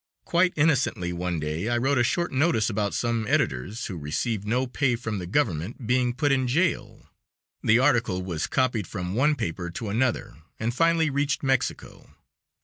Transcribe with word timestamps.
Quite 0.25 0.53
innocently 0.55 1.13
one 1.13 1.39
day 1.39 1.69
I 1.69 1.77
wrote 1.77 1.99
a 1.99 2.03
short 2.03 2.31
notice 2.31 2.71
about 2.71 2.95
some 2.95 3.27
editors, 3.27 3.85
who 3.85 3.97
received 3.99 4.47
no 4.47 4.65
pay 4.65 4.95
from 4.95 5.19
the 5.19 5.27
government, 5.27 5.85
being 5.85 6.15
put 6.15 6.31
in 6.31 6.47
jail. 6.47 7.07
The 7.61 7.77
article 7.77 8.23
was 8.23 8.47
copied 8.47 8.87
from 8.87 9.13
one 9.13 9.35
paper 9.35 9.69
to 9.69 9.89
another, 9.89 10.37
and 10.59 10.73
finally 10.73 11.11
reached 11.11 11.43
Mexico. 11.43 12.15